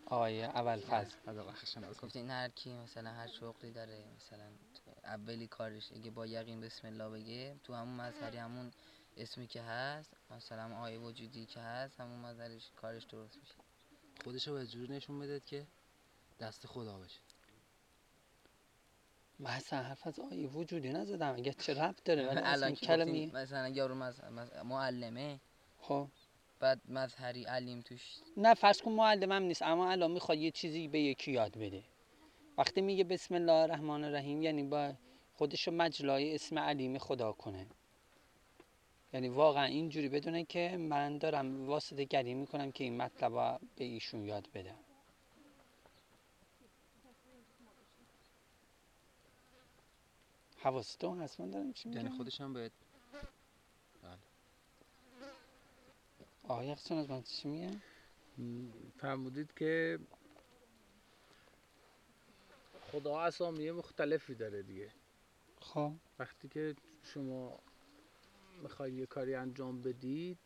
آقای 0.06 0.44
اول 0.44 0.80
فضل. 0.80 1.16
از 1.28 1.38
آقا 1.38 1.52
حق 1.52 1.66
شناس. 1.66 2.00
گفتین 2.00 2.30
هر 2.30 2.50
کی 2.50 2.74
مثلا 2.74 3.10
هر 3.10 3.28
شغلی 3.28 3.72
داره 3.72 4.04
مثلا 4.16 4.52
اولی 5.04 5.48
کارش 5.48 5.92
اگه 5.92 6.12
با 6.12 6.28
یقین 6.28 6.62
بسم 6.62 6.88
الله 6.88 7.10
بگه 7.10 7.56
تو 7.64 7.74
همون 7.74 7.96
مظهری 8.02 8.38
همون 8.38 8.72
اسمی 9.18 9.48
که 9.48 9.62
هست 9.62 10.14
مثلا 10.32 10.76
آیه 10.76 11.00
وجودی 11.00 11.46
که 11.46 11.60
هست 11.60 12.00
همون 12.00 12.20
مظهرش 12.20 12.72
کارش 12.76 13.04
درست 13.04 13.38
میشه. 13.38 13.54
خودشو 14.24 14.54
به 14.54 14.68
جور 14.68 14.92
نشون 14.92 15.20
بدید 15.20 15.46
که 15.46 15.68
دست 16.40 16.68
خدا 16.68 16.98
باشه. 16.98 17.20
من 19.40 19.52
اصلا 19.52 19.84
حرف 19.84 20.08
از 20.08 20.20
آیه 20.20 20.48
وجودی 20.48 20.90
نزدم. 20.90 21.36
اگه 21.36 21.54
چه 21.54 21.74
ربط 21.74 22.04
داره؟ 22.04 22.28
ولی 22.28 22.40
اصلا 22.40 22.52
الان 22.54 22.72
گفتیم 22.72 23.32
مثلا 23.32 23.68
یارو 23.68 23.96
مز... 23.96 24.24
مز... 24.24 24.54
معلمه. 24.54 25.40
خب. 25.82 26.08
بعد 26.60 26.82
مظهری 26.90 27.44
علیم 27.44 27.82
توش 27.82 28.18
نه 28.38 28.54
فرض 28.54 28.82
کن 28.82 28.92
معلمم 28.92 29.44
نیست 29.44 29.62
اما 29.62 29.92
الان 29.92 30.12
می‌خواد 30.12 30.38
یه 30.38 30.52
چیزی 30.52 30.88
به 30.88 31.00
یکی 31.00 31.32
یاد 31.32 31.58
بده. 31.58 31.84
وقتی 32.58 32.82
میگه 32.82 33.04
بسم 33.04 33.36
الله 33.36 33.52
الرحمن 33.52 34.04
الرحیم 34.04 34.42
یعنی 34.42 34.64
با 34.64 34.94
خودشو 35.34 35.72
مجلای 35.72 36.36
اسم 36.36 36.60
علیم 36.60 36.98
خدا 36.98 37.32
کنه. 37.32 37.68
یعنی 39.14 39.30
واقعا 39.30 39.64
اینجوری 39.64 40.10
بدونه 40.10 40.46
که 40.46 40.78
من 40.78 41.18
دارم 41.18 41.68
واسطه 41.68 42.04
گری 42.04 42.34
می‌کنم 42.34 42.72
که 42.72 42.84
این 42.84 42.98
مطلب 42.98 43.34
رو 43.34 43.60
به 43.76 43.84
ایشون 43.84 44.26
یاد 44.26 44.48
بدم 44.54 44.80
حواستون 50.58 51.22
هست 51.22 51.40
من 51.40 51.52
دارم 51.52 51.74
چی 51.74 51.90
یعنی 51.90 52.10
خودش 52.10 52.42
هم 52.42 52.54
باید 52.54 52.72
آقای 56.44 56.68
یخچون 56.68 56.98
از 56.98 57.10
من 57.10 57.24
چی 57.24 57.48
میگه؟ 57.48 57.72
فرمودید 58.98 59.54
که 59.54 60.00
خدا 62.92 63.22
اسامی 63.22 63.72
مختلفی 63.72 64.36
داره 64.36 64.64
دیگه. 64.64 64.92
خب. 65.60 65.92
وقتی 66.20 66.48
که 66.48 66.76
شما 67.04 67.60
می‌خواید 68.64 68.94
یه 68.94 69.06
کاری 69.06 69.36
انجام 69.36 69.82
بدید 69.82 70.38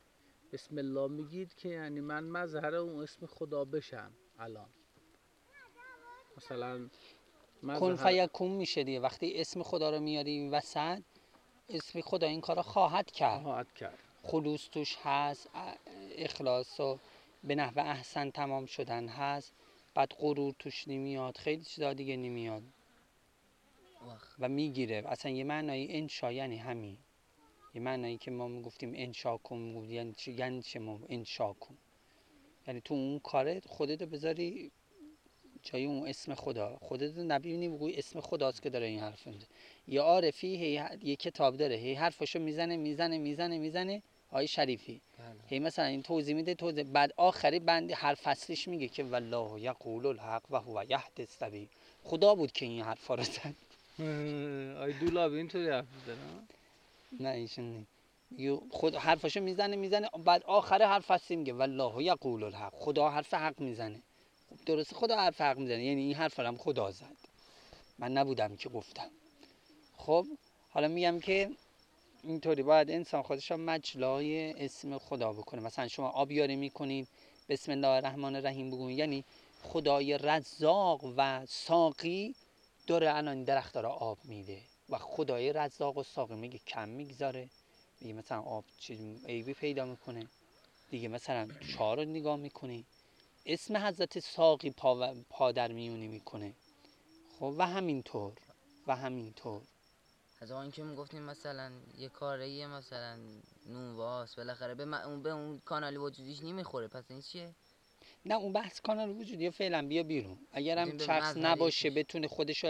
بسم 0.54 0.78
الله 0.78 1.08
میگید 1.08 1.56
که 1.56 1.70
یعنی 1.70 2.00
من 2.00 2.24
مظهر 2.24 2.76
اون 2.76 3.04
اسم 3.04 3.26
خدا 3.26 3.66
بشم 3.66 4.12
الان. 4.40 4.70
مثلا 6.38 6.90
کن 7.80 7.96
فیکون 7.96 8.52
میشه 8.52 8.84
دیگه. 8.84 9.00
وقتی 9.00 9.42
اسم 9.42 9.64
خدا 9.64 9.90
رو 9.90 10.00
میاری 10.00 10.50
وسط 10.50 11.02
اسم 11.70 12.02
خدا 12.02 12.28
این 12.28 12.42
کار 12.42 12.56
رو 12.56 12.62
خواهد 12.62 13.12
کرد. 13.12 13.42
خواهد 13.42 13.74
کرد. 13.74 14.00
خلوص 14.24 14.70
توش 14.70 14.98
هست 15.04 15.50
اخلاص 16.18 16.80
و 16.80 17.00
به 17.44 17.56
نحو 17.56 17.80
احسن 17.80 18.30
تمام 18.30 18.66
شدن 18.66 19.08
هست. 19.08 19.54
بعد 19.94 20.14
غرور 20.20 20.54
توش 20.60 20.88
نمیاد 20.88 21.38
خیلی 21.38 21.64
چیزا 21.64 21.94
دیگه 21.94 22.18
نمیاد. 22.18 22.64
و 24.40 24.50
می‌گیره. 24.50 25.04
اصلا 25.06 25.32
یه 25.32 25.44
معنای 25.44 25.98
انشا 25.98 26.32
یعنی 26.32 26.58
همین. 26.58 26.98
یه 27.76 27.82
معنایی 27.82 28.18
که 28.18 28.32
ما 28.32 28.48
می‌گفتیم 28.48 28.94
انشا 28.96 29.38
کن 29.38 29.58
می‌گفت 29.58 29.90
یعنی 29.90 30.14
چی؟ 30.14 30.32
یعنی 30.32 30.62
چه 30.62 30.80
ما 30.80 31.00
انشا 31.10 31.54
کن 31.54 31.78
یعنی 32.68 32.82
تو 32.82 32.94
اون 32.94 33.20
کاره 33.20 33.62
خودت 33.68 34.02
رو 34.02 34.08
بذاری 34.08 34.72
جای 35.64 35.86
اون 35.86 36.08
اسم 36.08 36.34
خدا. 36.36 36.78
خودت 36.82 37.18
نبینی 37.18 37.70
بگوی 37.70 37.96
اسم 37.96 38.20
خداست 38.20 38.62
که 38.62 38.70
داره 38.70 38.86
این 38.86 39.00
حرف 39.00 39.28
می‌زنه. 39.28 39.48
یه 39.88 40.02
عارفی 40.02 40.56
هی 40.56 40.82
یه 41.04 41.16
کتاب 41.16 41.58
داره. 41.58 41.76
هی 41.76 41.94
حرفشو 41.94 42.40
می‌زنه 42.40 42.78
می‌زنه 42.78 43.18
می‌زنه 43.18 43.58
می‌زنه. 43.58 44.02
آقای 44.30 44.48
شریفی. 44.48 45.02
هی 45.48 45.60
مثلا 45.60 45.86
این 45.86 46.02
توضیح 46.02 46.36
میده 46.36 46.56
توضیح 46.56 46.84
بعد 46.84 47.14
آخری 47.18 47.60
بند 47.60 47.92
هر 47.92 48.14
فصلش 48.14 48.68
میگه 48.68 48.88
که 48.88 49.04
والله 49.04 49.62
یقول 49.62 50.06
الحق 50.06 50.52
و 50.52 50.60
هو 50.60 50.84
یهد 50.90 51.12
السبیل. 51.18 51.68
خدا 52.04 52.36
بود 52.36 52.52
که 52.52 52.66
این 52.66 52.82
حرفا 52.82 53.16
رو 53.16 53.24
زد. 53.24 53.56
آی 54.80 54.94
دولابی 54.94 55.38
اینطوری 55.38 55.70
حرف 55.70 55.86
می‌زنه. 55.96 56.18
نه 57.20 57.30
ایشون 57.30 57.88
میگه 58.32 58.60
خود 58.72 58.96
حرفاشو 58.96 59.40
می‌زنه 59.40 59.76
می‌زنه 59.76 60.10
بعد 60.26 60.44
آخر 60.44 60.82
هر 60.82 61.00
فصلی 61.00 61.38
میگه 61.38 61.54
والله 61.54 62.04
یقول 62.04 62.44
الحق. 62.44 62.74
خدا 62.76 63.10
حرف 63.10 63.34
حق 63.34 63.60
می‌زنه. 63.60 64.02
خب 64.50 64.66
درسته 64.66 64.96
خدا 64.96 65.18
حرف 65.18 65.42
حق 65.42 65.58
می‌زنه. 65.58 65.84
یعنی 65.86 66.02
این 66.02 66.16
حرف 66.16 66.40
هم 66.40 66.58
خدا 66.58 66.92
زد. 66.92 67.18
من 68.00 68.12
نبودم 68.12 68.56
که 68.56 68.70
گفتم. 68.70 69.10
خب 69.98 70.26
حالا 70.70 70.88
میگم 70.88 71.20
که 71.20 71.50
اینطوری 72.24 72.64
باید 72.64 72.92
انسان 72.92 73.22
خودش 73.22 73.52
رو 73.52 73.58
مجلای 73.58 74.52
اسم 74.66 74.98
خدا 74.98 75.34
بکنه. 75.34 75.62
مثلا 75.62 75.88
شما 75.88 76.10
آبیاری 76.10 76.56
می‌کنید 76.56 77.08
بسم 77.50 77.72
الله 77.72 77.88
الرحمن 77.88 78.36
الرحیم 78.36 78.72
بگوین 78.72 78.98
یعنی 78.98 79.24
خدای 79.64 80.18
رزاق 80.18 81.14
و 81.18 81.46
ساقی 81.46 82.36
داره 82.88 83.16
الان 83.16 83.44
درخت 83.44 83.74
داره 83.74 83.88
آب 83.88 84.18
میده. 84.24 84.58
و 84.90 84.98
خدای 84.98 85.54
رزاق 85.54 85.98
و 85.98 86.04
ساقی 86.04 86.36
میگه 86.36 86.60
کم 86.68 86.90
می‌گذاره. 86.90 87.50
میگه 88.02 88.14
مثلا 88.14 88.42
آب 88.42 88.66
چیز 88.80 89.26
عیبی 89.26 89.54
پیدا 89.54 89.86
می‌کنه. 89.86 90.28
دیگه 90.90 91.08
مثلا 91.08 91.48
چهار 91.74 91.98
رو 91.98 92.06
نگاه 92.06 92.36
می‌کنی. 92.36 92.86
اسم 93.46 93.78
حضرت 93.78 94.20
ساقی 94.20 94.70
پا, 94.70 94.96
و- 94.96 95.16
پا 95.30 95.52
در 95.52 95.72
میونی 95.72 96.08
می‌کنه. 96.08 96.54
خب 97.40 97.56
و 97.58 97.68
همینطور. 97.68 98.34
و 98.88 98.96
همینطور. 98.96 99.62
از 100.40 100.52
آن 100.52 100.72
که 100.72 100.84
می‌گفتیم 100.84 101.22
مثلا 101.22 101.72
یه 101.98 102.10
کاره 102.10 102.68
مثلا 102.68 103.18
نونواس 103.66 104.36
بالاخره 104.36 104.76
به, 104.76 105.06
اون 105.06 105.24
به 105.24 105.30
اون 105.30 105.62
کانال 105.66 105.98
وجودیش 105.98 106.44
نمی‌خوره. 106.44 106.88
پس 106.88 107.04
این 107.10 107.22
چیه؟ 107.22 107.56
نه 108.26 108.36
اون 108.36 108.54
بحث 108.54 108.82
کانال 108.82 109.10
وجودی 109.10 109.50
فعلا 109.50 109.88
بیا 109.88 110.04
بیرون. 110.04 110.38
اگرم 110.52 110.98
شخص 110.98 111.38
نباشه. 111.38 111.90
بتونه 111.90 112.28
خودش 112.28 112.66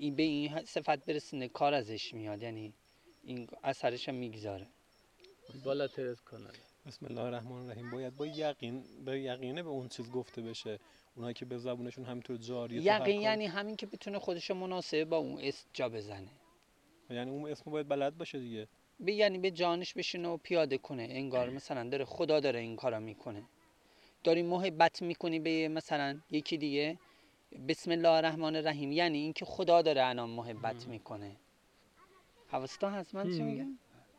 این 0.00 0.16
به 0.16 0.22
این 0.22 0.64
صفت 0.64 1.04
برسونه 1.04 1.48
کار 1.48 1.74
ازش 1.74 2.14
میاد 2.14 2.42
یعنی 2.42 2.74
این 3.22 3.48
اثرش 3.64 4.08
هم 4.08 4.14
می‌گذاره. 4.14 4.66
بالاتر 5.64 6.06
از 6.06 6.20
کانال 6.20 6.52
بسم 6.86 7.06
الله 7.06 7.20
الرحمن 7.20 7.52
الرحیم. 7.52 7.90
باید 7.90 8.16
با 8.16 8.26
یقین 8.26 8.84
به 9.04 9.20
یقینه 9.20 9.62
به 9.62 9.68
اون 9.68 9.88
چیز 9.88 10.10
گفته 10.10 10.42
بشه. 10.42 10.78
اونایی 11.16 11.34
که 11.34 11.44
به 11.44 11.58
زبونشون 11.58 12.04
همینطور 12.04 12.36
هر 12.50 12.72
یقین 12.72 13.20
یعنی 13.20 13.46
همین 13.46 13.76
که 13.76 13.86
بتونه 13.86 14.18
خودش 14.18 14.50
مناسب 14.50 15.04
با 15.04 15.16
اون 15.16 15.40
اسم 15.40 15.68
جا 15.72 15.88
بزنه. 15.88 16.30
یعنی 17.10 17.30
اون 17.30 17.50
اسم 17.50 17.70
باید 17.70 17.88
بلد 17.88 18.18
باشه 18.18 18.38
دیگه. 18.38 18.68
به 19.00 19.12
یعنی 19.12 19.38
به 19.38 19.50
جانش 19.50 19.94
بشینه 19.94 20.28
و 20.28 20.36
پیاده 20.36 20.78
کنه. 20.78 21.06
انگار 21.10 21.50
مثلا 21.50 21.88
داره 21.88 22.04
خدا 22.04 22.40
داره 22.40 22.60
این 22.60 22.76
کارا 22.76 23.00
می‌کنه. 23.00 23.42
داری 24.24 24.42
محبت 24.42 25.02
می‌کنی 25.02 25.38
به 25.38 25.68
مثلا 25.68 26.20
یکی 26.30 26.56
دیگه 26.56 26.98
بسم 27.68 27.90
الله 27.90 28.08
الرحمن 28.08 28.56
الرحیم. 28.56 28.92
یعنی 28.92 29.18
اینکه 29.18 29.44
خدا 29.44 29.82
داره 29.82 30.06
الان 30.06 30.30
محبت 30.30 30.86
می‌کنه. 30.86 31.36
حواستان 32.48 32.92
هست 32.92 33.14
من 33.14 33.24
چی. 33.36 33.42
میگم؟ 33.42 33.78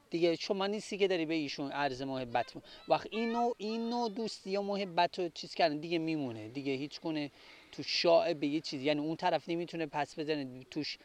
دیگه 0.10 0.36
شما 0.36 0.68
نیستی 0.68 0.98
که 0.98 1.08
داری 1.08 1.26
به 1.26 1.34
ایشون 1.34 1.72
عرض 1.72 2.02
محبت 2.02 2.54
وقت 2.88 3.08
این 3.12 3.32
نوع 3.32 3.56
این 3.58 3.90
نوع 3.90 4.10
دوستی 4.10 4.50
یا 4.50 4.62
محبت 4.62 5.20
رو 5.20 5.30
چیز 5.30 5.54
کردن 5.54 5.78
دیگه 5.78 5.98
میمونه. 5.98 6.48
دیگه 6.48 6.74
هیچ 6.74 7.02
گونه 7.02 7.32
تو 7.72 7.84
شاع 7.84 8.34
به 8.34 8.48
یه 8.48 8.60
چیز 8.62 8.82
یعنی 8.82 9.00
اون 9.00 9.16
طرف 9.16 9.50
نمی‌تونه 9.50 9.86
پس 9.86 10.20
بزنه 10.20 10.64
توش 10.72 10.98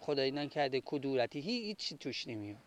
خدایی 0.00 0.30
نکرده 0.30 0.80
کدورتی 0.84 1.40
هی- 1.40 1.64
هیچ 1.64 1.94
توش 1.94 2.26
نمیاد. 2.28 2.58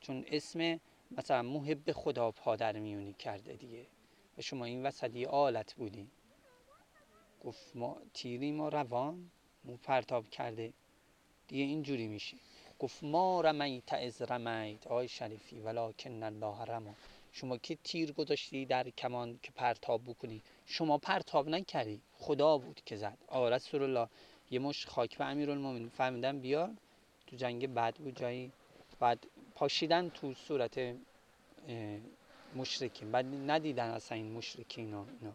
چون 0.00 0.24
اسم 0.30 0.80
مثلا 1.10 1.42
محب 1.42 1.92
خدا 1.92 2.30
پادر 2.30 2.78
میونی 2.78 3.12
کرده 3.12 3.52
دیگه. 3.52 3.86
و 4.38 4.42
شما 4.42 4.64
این 4.64 4.82
وسط 4.86 5.16
یه 5.16 5.28
آلت 5.28 5.74
بودی. 5.74 6.06
گفت 7.44 7.76
ما 7.76 7.96
تیری 8.14 8.52
ما 8.52 8.68
روان 8.68 9.30
مو 9.64 9.76
پرتاب 9.76 10.28
کرده. 10.28 10.72
دیگه 11.48 11.64
اینجوری 11.64 12.06
میشه. 12.08 12.36
گفت 12.78 13.04
ما 13.04 13.40
رمیت 13.40 13.92
از 13.92 14.22
رمیت 14.22 14.86
آی 14.86 15.08
شریفی 15.08 15.60
ولکن 15.60 16.22
الله 16.22 16.64
رما. 16.64 16.94
شما 17.32 17.56
که 17.56 17.78
تیر 17.84 18.12
گذاشتی 18.12 18.66
در 18.66 18.90
کمان 18.90 19.38
که 19.42 19.52
پرتاب 19.52 20.04
بکنی. 20.04 20.42
شما 20.66 20.98
پرتاب 20.98 21.48
نکردی. 21.48 22.00
خدا 22.18 22.58
بود 22.58 22.80
که 22.86 22.96
زد. 22.96 23.18
آ 23.26 23.48
رسول 23.48 23.82
الله 23.82 24.08
یه 24.50 24.58
مش 24.58 24.86
خاک 24.86 25.18
به 25.18 25.24
امیرالمومنین. 25.24 25.88
فهمیدن 25.88 26.38
بیار 26.38 26.70
تو 27.26 27.36
جنگ 27.36 27.66
بعد 27.66 27.94
بود 27.94 28.16
جایی 28.16 28.52
بعد 29.00 29.26
پاشیدن 29.54 30.08
تو 30.08 30.34
صورت 30.34 30.96
مشرکین. 32.56 33.12
بعد 33.12 33.26
ندیدن 33.26 33.90
اصلا 33.90 34.16
این 34.18 34.32
مشرکین 34.32 34.94
و 34.94 35.04
اینا. 35.20 35.32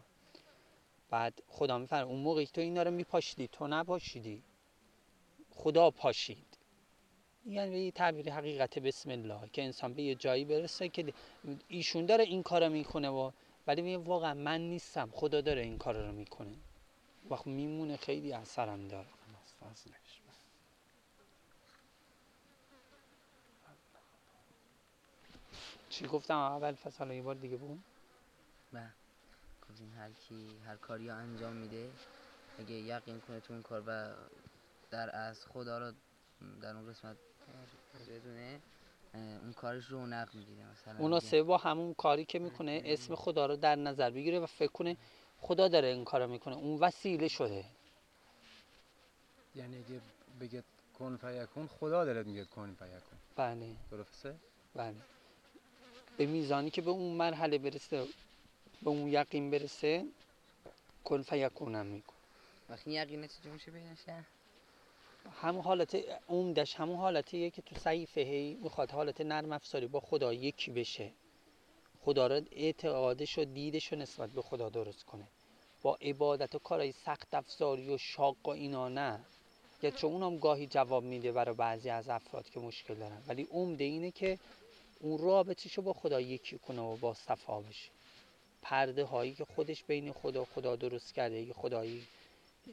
بعد 1.10 1.42
خدا 1.48 1.78
میفرم 1.78 2.08
اون 2.08 2.20
موقعی 2.20 2.46
تو 2.46 2.60
اینا 2.60 2.82
رو 2.82 2.90
میپاشیدی 2.90 3.48
تو 3.48 3.66
نپاشیدی. 3.66 4.42
خدا 5.50 5.90
پاشید. 5.90 6.46
یعنی 7.46 7.78
یه 7.78 7.90
تعبیر 7.90 8.32
حقیقت 8.32 8.78
بسم 8.78 9.10
الله 9.10 9.48
که 9.52 9.64
انسان 9.64 9.94
به 9.94 10.02
یه 10.02 10.14
جایی 10.14 10.44
برسه 10.44 10.88
که 10.88 11.12
ایشون 11.68 12.06
داره 12.06 12.24
این 12.24 12.42
کارو 12.42 12.68
می‌کنه 12.68 13.08
و 13.08 13.30
ولی 13.66 13.82
میگه 13.82 13.98
واقعا 13.98 14.34
من 14.34 14.60
نیستم 14.60 15.10
خدا 15.12 15.40
داره 15.40 15.62
این 15.62 15.78
کار 15.78 16.06
رو 16.06 16.12
می‌کنه. 16.12 16.54
وقت 17.30 17.46
میمونه 17.46 17.96
خیلی 17.96 18.32
اثرم 18.32 18.88
داره. 18.88 19.06
چی 25.88 26.06
گفتم؟ 26.06 26.38
اول 26.38 26.72
فصل 26.72 27.10
یه 27.10 27.22
بار 27.22 27.34
دیگه 27.34 27.56
بود 27.56 27.82
بله. 28.72 29.05
گفتیم 29.76 29.92
هر 29.98 30.10
کی 30.12 30.58
هر 30.66 30.76
کاری 30.76 31.08
رو 31.08 31.16
انجام 31.16 31.52
میده. 31.52 31.90
اگه 32.58 32.74
یقین 32.74 33.20
کنه 33.20 33.40
تو 33.40 33.52
اون 33.52 33.62
کار 33.62 33.82
و 33.86 34.14
در 34.90 35.16
از 35.16 35.46
خدا 35.46 35.78
رو 35.78 35.92
در 36.62 36.76
اون 36.76 36.90
قسمت 36.90 37.16
بدونه 38.08 38.60
اون 39.14 39.52
کارش 39.52 39.84
رونق 39.86 40.34
می‌گیره. 40.34 40.64
مثلا 40.72 40.92
میگه- 40.92 41.04
مناسبه 41.04 41.42
با 41.42 41.56
همون 41.56 41.94
کاری 41.94 42.24
که 42.24 42.38
می‌کنه 42.38 42.82
اسم 42.84 43.14
خدا 43.14 43.46
رو 43.46 43.56
در 43.56 43.76
نظر 43.76 44.10
بگیره 44.10 44.40
و 44.40 44.46
فکر 44.46 44.72
کنه 44.72 44.96
خدا 45.40 45.68
داره 45.68 45.88
این 45.88 46.04
کارو 46.04 46.26
می‌کنه. 46.26 46.54
اون 46.56 46.78
وسیله 46.80 47.28
شده. 47.28 47.64
یعنی 49.54 49.76
اگه 49.78 50.00
بگه 50.40 50.64
کن 50.98 51.16
فیکون 51.16 51.66
خدا 51.66 52.04
دلت 52.04 52.26
میگه 52.26 52.44
کن 52.44 52.72
فیکون. 52.74 53.18
بله. 53.36 53.76
درسته؟ 53.90 54.34
بله. 54.74 54.96
به 56.16 56.26
میزانی 56.26 56.70
که 56.70 56.82
به 56.82 56.90
اون 56.90 57.16
مرحله 57.16 57.58
برسه 57.58 58.06
به 58.82 58.90
اون 58.90 59.08
یقین 59.08 59.50
برسه 59.50 60.04
کن 61.04 61.22
فیکونم 61.22 61.86
میکن 61.86 62.14
وقتی 62.70 62.90
یقینه 62.90 63.28
چجور 63.28 63.52
میشه 63.52 63.70
بینشه 63.70 64.24
همون 65.42 65.62
حالت 65.62 65.96
عمدش 66.28 66.74
همون 66.74 66.96
حالتیه 66.96 67.50
که 67.50 67.62
تو 67.62 67.76
صحیفه 67.76 68.20
هی 68.20 68.54
می‌خواد 68.54 68.90
حالت 68.90 69.20
نرم 69.20 69.52
افزاری 69.52 69.86
با 69.86 70.00
خدا 70.00 70.32
یکی 70.32 70.70
بشه. 70.70 71.12
خدا 72.04 72.26
را 72.26 72.40
اعتقادش 72.52 73.38
و 73.38 73.44
دیدش 73.44 73.92
رو 73.92 73.98
نسبت 73.98 74.30
به 74.30 74.42
خدا 74.42 74.68
درست 74.68 75.04
کنه. 75.04 75.28
با 75.82 75.94
عبادت 75.94 76.54
و 76.54 76.58
کارهای 76.58 76.92
سخت 76.92 77.34
افزاری 77.34 77.94
و 77.94 77.98
شاق 77.98 78.36
و 78.44 78.50
اینا 78.50 78.88
نه. 78.88 79.20
یا 79.82 79.90
چون 79.90 80.12
اونم 80.12 80.38
گاهی 80.38 80.66
جواب 80.66 81.04
میده 81.04 81.32
برای 81.32 81.54
بعضی 81.54 81.90
از 81.90 82.08
افراد 82.08 82.50
که 82.50 82.60
مشکل 82.60 82.94
دارن. 82.94 83.22
ولی 83.28 83.48
عمده 83.50 83.84
اینه 83.84 84.10
که 84.10 84.38
اون 85.00 85.18
رابطش 85.18 85.72
رو 85.72 85.82
با 85.82 85.92
خدا 85.92 86.20
یکی 86.20 86.58
کنه 86.58 86.82
و 86.82 86.96
با 86.96 87.14
صفا 87.14 87.60
بشه. 87.60 87.95
پرده 88.68 89.04
هایی 89.04 89.34
که 89.34 89.44
خودش 89.44 89.84
بین 89.84 90.12
خدا 90.12 90.44
خدا 90.44 90.76
درست 90.76 91.14
کرده 91.14 91.40
یه 91.42 91.52
خدایی 91.52 92.06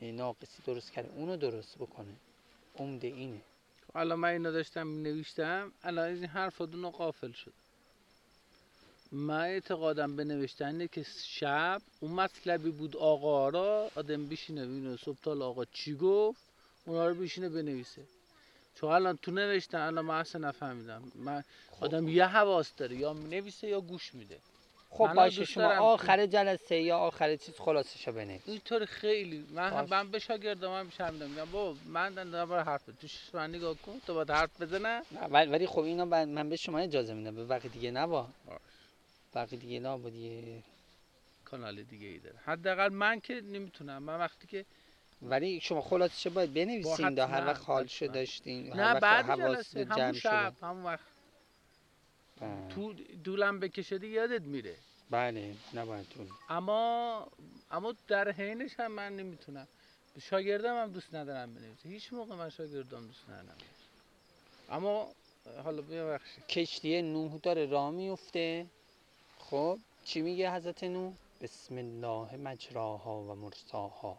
ناقصی 0.01 0.63
درست 0.65 0.91
کرده 0.91 1.10
اونو 1.15 1.38
درست 1.38 1.77
بکنه. 1.77 2.13
عمده 2.75 3.08
اینه. 3.08 3.41
حالا 3.93 4.15
من 4.15 4.29
اینو 4.29 4.51
داشتم 4.51 4.88
می 4.88 5.03
نوشتم 5.03 5.71
الان 5.84 6.08
این 6.08 6.25
حرف 6.25 6.58
رو 6.58 6.89
قافل 6.89 7.32
شد. 7.32 7.53
من 9.12 9.41
اعتقادم 9.41 10.15
به 10.15 10.23
نوشتن 10.23 10.65
اینه 10.65 10.88
که 10.88 11.06
شب 11.23 11.82
اون 11.99 12.12
مطلبی 12.12 12.71
بود 12.71 12.97
آقا 12.97 13.49
را 13.49 13.91
آدم 13.95 14.27
بشینه 14.27 14.65
ببینه 14.65 14.97
صبح 14.97 15.17
تا 15.23 15.45
آقا 15.45 15.65
چی 15.65 15.95
گفت 15.95 16.41
اونا 16.86 17.08
رو 17.08 17.15
بشینه 17.15 17.49
بنویسه. 17.49 18.01
چون 18.75 18.91
الان 18.91 19.17
تو 19.17 19.32
نوشتن 19.32 19.77
الان 19.77 20.06
من 20.06 20.19
اصلا 20.19 20.47
نفهمیدم. 20.47 21.12
من 21.15 21.43
آدم 21.82 22.08
یه 22.08 22.25
حواس 22.25 22.75
داره 22.77 22.95
یا 22.95 23.13
نویسه 23.13 23.67
یا 23.67 23.82
گوش 23.82 24.15
میده. 24.15 24.38
خب 24.93 25.13
باشه 25.13 25.45
شما 25.45 25.67
آخر 25.67 26.25
جلسه 26.25 26.75
یا 26.75 26.97
آخر 26.97 27.36
چیز 27.36 27.56
خلاصشو 27.56 28.12
بنویس. 28.12 28.41
اینطور 28.45 28.86
خیلی. 28.86 29.45
من 29.51 29.73
هم. 29.73 29.88
من 29.89 30.12
به 30.12 30.19
شاگردام 30.19 30.73
هم 30.99 31.06
هم 31.06 31.13
میگم 31.13 31.45
بابا 31.51 31.77
من 31.86 32.13
دارم 32.13 32.49
برای 32.49 32.63
حرف. 32.63 32.86
تو 32.86 33.08
من 33.38 33.49
نگاه 33.49 33.75
کن 33.75 34.01
تو 34.08 34.13
باید 34.13 34.32
حرف 34.32 34.62
بزنه 34.62 35.01
نه، 35.12 35.19
ولی 35.29 35.51
ولی 35.51 35.67
خب 35.67 35.79
اینا 35.79 36.06
من 36.06 36.49
به 36.49 36.56
شما 36.56 36.79
اجازه 36.79 37.13
میدم. 37.13 37.36
به 37.36 37.45
وقت 37.45 37.67
دیگه 37.67 37.91
نبا. 37.91 38.27
وقت 39.36 39.53
دیگه 39.56 39.79
نبا 39.79 40.10
دیگه. 40.10 40.63
کانال 41.45 41.84
دیگه 41.84 42.08
ای 42.08 42.19
داره. 42.19 42.36
حداقل 42.45 42.89
من 42.89 43.19
که 43.19 43.41
نمی‌تونم. 43.41 44.03
من 44.03 44.19
وقتی 44.19 44.47
که 44.47 44.65
ولی 45.21 45.60
شما 45.60 45.82
خلاصش 45.82 46.27
باید 46.27 46.53
بنویسین 46.53 47.13
دا 47.13 47.27
هر 47.27 47.47
وقت 47.47 47.63
حالشو 47.65 48.06
حتما. 48.06 48.15
داشتین 48.15 48.73
نه 48.73 48.99
بعد 48.99 49.25
حواس 49.25 49.75
جلسه 49.75 49.93
همون 49.93 50.13
شب 50.13 50.53
همون 50.62 50.84
وقت. 50.84 51.12
بله. 52.41 52.67
تو 52.69 52.93
دولم 53.24 53.60
بکشه 53.60 53.98
دیگه 53.98 54.13
یادت 54.13 54.41
میره؟ 54.41 54.76
بله 55.10 55.56
نباید 55.74 56.06
طول 56.10 56.28
اما 56.50 57.28
اما 57.72 57.93
در 58.08 58.32
حینش 58.32 58.72
هم 58.80 58.91
من 58.91 59.15
نمی‌تونم. 59.15 59.67
شاگردم 60.22 60.84
هم 60.84 60.91
دوست 60.91 61.15
ندارم 61.15 61.54
بنویسه. 61.54 61.89
هیچ 61.89 62.13
موقع 62.13 62.36
من 62.36 62.50
شاگردام 62.50 63.08
دوست 63.08 63.30
ندارم. 63.30 63.58
اما 64.69 65.12
حالا 65.63 65.82
ببخشید. 65.82 66.48
کشتی 66.48 67.02
نوح 67.02 67.38
داره 67.38 67.65
راه 67.65 67.91
میفته. 67.91 68.65
خب 69.39 69.80
چی 70.06 70.22
میگه 70.22 70.52
حضرت 70.52 70.84
نوح؟ 70.84 71.13
بسم 71.41 71.78
الله 71.78 72.36
مجراها 72.36 73.22
و 73.22 73.36
مرساها. 73.36 74.17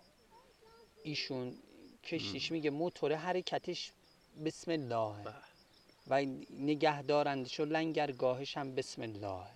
ایشون 1.02 1.54
کشتیش 2.04 2.52
میگه 2.52 2.70
موتور 2.70 3.12
حرکتش 3.12 3.92
بسم 4.44 4.70
الله. 4.70 5.22
بله. 5.22 5.34
و 6.08 6.24
نگه 6.50 7.02
دارندش 7.02 7.60
و 7.60 7.64
لنگرگاهش 7.64 8.56
هم 8.56 8.74
بسم 8.74 9.02
الله. 9.02 9.46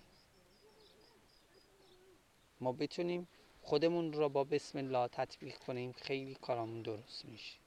ما 2.61 2.71
بتونیم 2.71 3.27
خودمون 3.63 4.13
را 4.13 4.29
با 4.29 4.43
بسم 4.43 4.77
الله 4.77 5.07
تطبیق 5.07 5.57
کنیم 5.57 5.91
خیلی 5.91 6.35
کارامون 6.35 6.81
درست 6.81 7.25
میشه. 7.25 7.57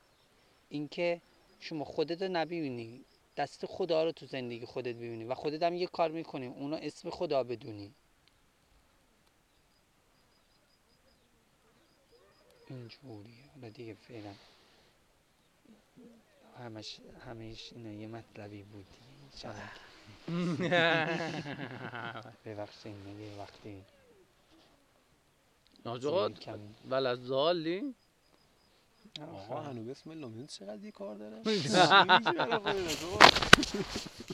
اینکه 0.68 1.20
شما 1.60 1.84
خودت 1.84 2.22
رو 2.22 2.28
نبینی 2.28 3.04
دست 3.36 3.66
خدا 3.66 4.04
رو 4.04 4.12
تو 4.12 4.26
زندگی 4.26 4.66
خودت 4.66 4.94
ببینی 4.94 5.24
و 5.24 5.34
خودت 5.34 5.62
هم 5.62 5.74
یه 5.74 5.86
کار 5.86 6.10
می‌کنی 6.10 6.46
اونو 6.46 6.78
اسم 6.82 7.10
خدا 7.10 7.42
بدونی. 7.42 7.94
اینجوریه. 12.70 13.34
حالا 13.54 13.68
دیگه 13.68 13.94
فعلا. 13.94 14.34
همش 16.58 17.00
همش 17.26 17.72
اینه 17.72 17.96
یه 17.96 18.06
مطلبی 18.06 18.62
بود. 18.62 18.86
من 23.04 23.20
یه 23.20 23.36
وقتی 23.38 23.84
ناجات 25.84 26.48
ول 26.90 27.06
از 27.06 27.18
ظالین 27.18 27.94
آقا 29.20 29.60
هنو 29.60 29.84
بسم 29.84 30.10
الله 30.10 30.26
می‌دونی 30.26 30.46
چقدر 30.46 30.84
یه 30.84 30.90
کار 30.90 31.16
داره؟ 31.16 31.42